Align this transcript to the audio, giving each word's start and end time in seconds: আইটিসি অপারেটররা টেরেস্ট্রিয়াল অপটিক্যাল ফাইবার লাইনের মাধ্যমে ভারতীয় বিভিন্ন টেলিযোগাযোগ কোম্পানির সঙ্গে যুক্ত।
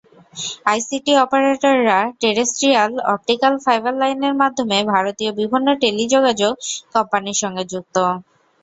আইটিসি 0.65 1.11
অপারেটররা 1.23 1.99
টেরেস্ট্রিয়াল 2.21 2.91
অপটিক্যাল 3.11 3.53
ফাইবার 3.65 3.93
লাইনের 4.01 4.35
মাধ্যমে 4.41 4.77
ভারতীয় 4.93 5.31
বিভিন্ন 5.39 5.67
টেলিযোগাযোগ 5.83 6.53
কোম্পানির 6.93 7.37
সঙ্গে 7.41 7.63
যুক্ত। 7.71 7.95